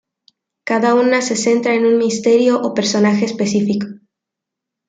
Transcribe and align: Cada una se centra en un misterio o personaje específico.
Cada 0.63 0.95
una 0.95 1.21
se 1.21 1.35
centra 1.35 1.75
en 1.75 1.85
un 1.85 1.99
misterio 1.99 2.59
o 2.59 2.73
personaje 2.73 3.23
específico. 3.25 3.85